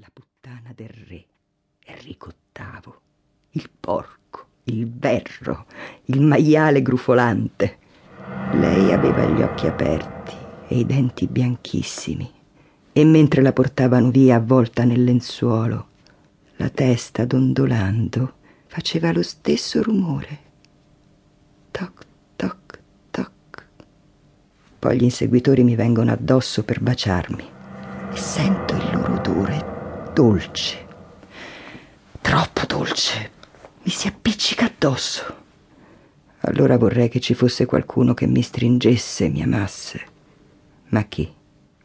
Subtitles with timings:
[0.00, 1.26] la puttana del re,
[1.84, 2.94] Enrico VIII,
[3.50, 5.66] il porco, il verro,
[6.06, 7.76] il maiale grufolante.
[8.52, 10.34] Lei aveva gli occhi aperti
[10.68, 12.32] e i denti bianchissimi
[12.92, 15.88] e mentre la portavano via avvolta nel lenzuolo,
[16.56, 18.36] la testa dondolando
[18.68, 20.38] faceva lo stesso rumore.
[21.70, 22.06] Toc,
[22.36, 22.80] toc,
[23.10, 23.66] toc.
[24.78, 27.48] Poi gli inseguitori mi vengono addosso per baciarmi
[28.12, 29.69] e sento il loro odore
[30.20, 30.86] dolce,
[32.20, 33.30] troppo dolce.
[33.84, 35.24] Mi si appiccica addosso.
[36.40, 40.00] Allora vorrei che ci fosse qualcuno che mi stringesse e mi amasse.
[40.88, 41.32] Ma chi?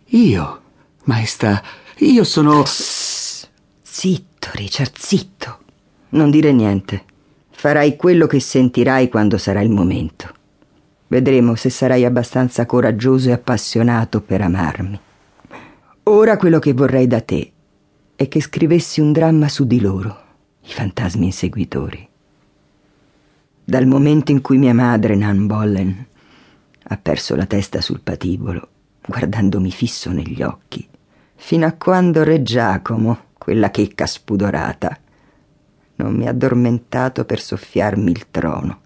[0.07, 0.61] Io,
[1.05, 1.63] maestà,
[1.99, 2.61] io sono...
[2.63, 3.49] Psst,
[3.81, 5.59] zitto, Richard, zitto.
[6.09, 7.05] Non dire niente.
[7.51, 10.33] Farai quello che sentirai quando sarà il momento.
[11.07, 14.99] Vedremo se sarai abbastanza coraggioso e appassionato per amarmi.
[16.03, 17.53] Ora quello che vorrei da te
[18.25, 20.17] è che scrivessi un dramma su di loro,
[20.61, 22.07] i fantasmi inseguitori.
[23.63, 26.05] Dal momento in cui mia madre, Nan Bollen,
[26.87, 28.67] ha perso la testa sul patibolo,
[29.07, 30.87] guardandomi fisso negli occhi,
[31.35, 34.97] fino a quando Re Giacomo, quella checca spudorata,
[35.97, 38.81] non mi ha addormentato per soffiarmi il trono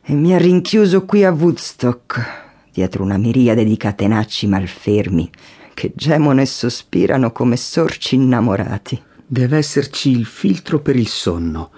[0.00, 5.30] e mi ha rinchiuso qui a Woodstock, dietro una miriade di catenacci malfermi
[5.74, 9.00] che gemono e sospirano come sorci innamorati.
[9.26, 11.70] Deve esserci il filtro per il sonno.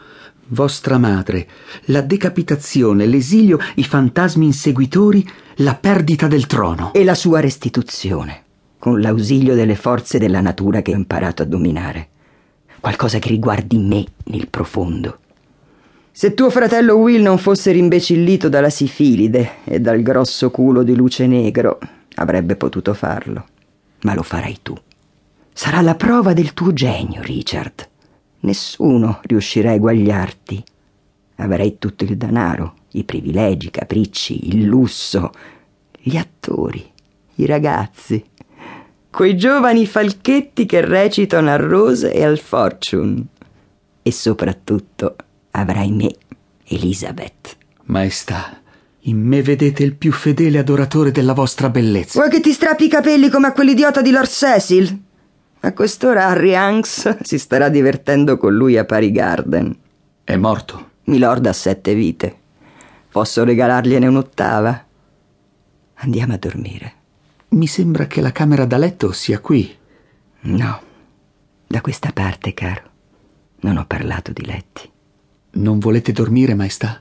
[0.48, 1.48] Vostra madre,
[1.86, 6.92] la decapitazione, l'esilio, i fantasmi inseguitori, la perdita del trono.
[6.92, 8.42] E la sua restituzione,
[8.78, 12.10] con l'ausilio delle forze della natura che ho imparato a dominare
[12.86, 15.18] qualcosa che riguardi me nel profondo.
[16.12, 21.26] Se tuo fratello Will non fosse rimbecillito dalla sifilide e dal grosso culo di luce
[21.26, 21.80] negro,
[22.14, 23.46] avrebbe potuto farlo.
[24.06, 24.74] Ma lo farai tu.
[25.52, 27.88] Sarà la prova del tuo genio, Richard.
[28.40, 30.64] Nessuno riuscirà a eguagliarti.
[31.36, 35.32] Avrai tutto il denaro, i privilegi, i capricci, il lusso,
[36.00, 36.90] gli attori,
[37.36, 38.24] i ragazzi
[39.16, 43.24] quei giovani falchetti che recitano al Rose e al Fortune.
[44.02, 45.16] E soprattutto
[45.52, 46.14] avrai me,
[46.64, 47.56] Elizabeth.
[47.84, 48.60] Maestà,
[49.06, 52.18] in me vedete il più fedele adoratore della vostra bellezza.
[52.18, 55.02] Vuoi che ti strappi i capelli come a quell'idiota di Lord Cecil?
[55.60, 59.76] A quest'ora Harry Hanks si starà divertendo con lui a Pari Garden.
[60.24, 60.90] È morto.
[61.04, 62.36] Milord ha sette vite.
[63.10, 64.84] Posso regalargliene un'ottava?
[65.94, 66.94] Andiamo a dormire.
[67.50, 69.72] Mi sembra che la camera da letto sia qui.
[70.40, 70.80] No,
[71.66, 72.82] da questa parte, caro.
[73.60, 74.90] Non ho parlato di letti.
[75.52, 77.00] Non volete dormire, maestà?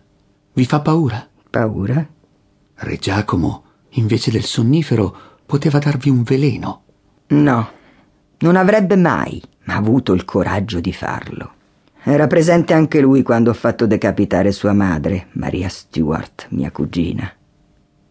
[0.54, 1.28] Vi fa paura?
[1.56, 2.06] Paura?
[2.74, 6.84] Re Giacomo, invece del sonnifero, poteva darvi un veleno.
[7.28, 7.70] No,
[8.40, 11.54] non avrebbe mai avuto il coraggio di farlo.
[12.04, 17.32] Era presente anche lui quando ho fatto decapitare sua madre, Maria Stuart, mia cugina.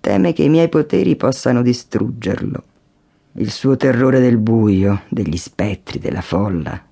[0.00, 2.62] Teme che i miei poteri possano distruggerlo.
[3.32, 6.82] Il suo terrore del buio, degli spettri, della folla,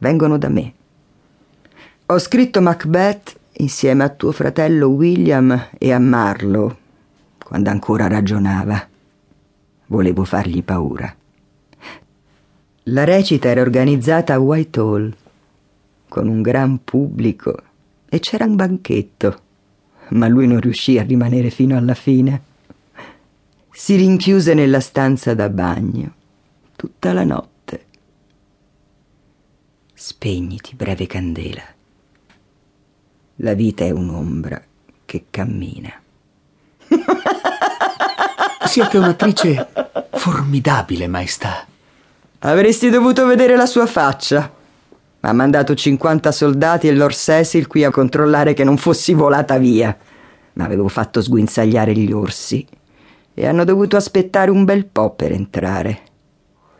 [0.00, 0.74] vengono da me.
[2.04, 6.76] Ho scritto Macbeth insieme a tuo fratello William e a Marlowe,
[7.42, 8.88] quando ancora ragionava.
[9.86, 11.14] Volevo fargli paura.
[12.84, 15.14] La recita era organizzata a Whitehall,
[16.08, 17.56] con un gran pubblico,
[18.08, 19.40] e c'era un banchetto,
[20.10, 22.52] ma lui non riuscì a rimanere fino alla fine
[23.76, 26.14] si rinchiuse nella stanza da bagno
[26.76, 27.86] tutta la notte.
[29.92, 31.62] Spegniti, breve candela.
[33.44, 34.58] La vita è un'ombra
[35.04, 35.92] che cammina.
[38.64, 39.68] Siete un'attrice
[40.12, 41.66] formidabile, maestà.
[42.38, 44.50] Avresti dovuto vedere la sua faccia.
[45.20, 49.94] Ha mandato 50 soldati e Lord Cecil qui a controllare che non fossi volata via.
[50.54, 52.66] Ma avevo fatto sguinzagliare gli orsi
[53.34, 56.00] e hanno dovuto aspettare un bel po' per entrare.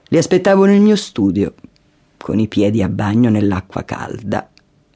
[0.05, 1.53] Li aspettavo nel mio studio,
[2.17, 4.49] con i piedi a bagno nell'acqua calda,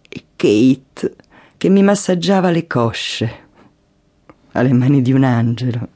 [0.08, 1.26] e Kate
[1.58, 3.48] che mi massaggiava le cosce,
[4.52, 5.88] alle mani di un angelo.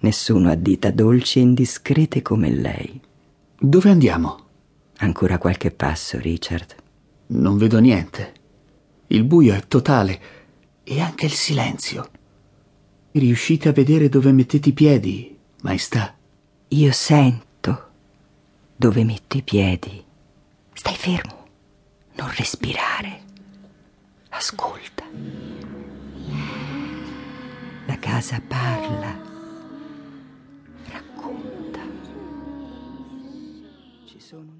[0.00, 3.00] Nessuno ha dita dolci e indiscrete come lei.
[3.58, 4.44] Dove andiamo?
[4.98, 6.74] Ancora qualche passo, Richard.
[7.28, 8.34] Non vedo niente.
[9.06, 10.20] Il buio è totale
[10.84, 12.06] e anche il silenzio.
[13.12, 16.14] Riuscite a vedere dove mettete i piedi, maestà?
[16.68, 17.88] Io sento
[18.76, 20.04] dove metto i piedi.
[20.74, 21.46] Stai fermo.
[22.16, 23.25] Non respirare.
[24.38, 25.04] Ascolta.
[27.86, 29.16] La casa parla.
[30.90, 31.80] Racconta.
[34.04, 34.56] Ci sono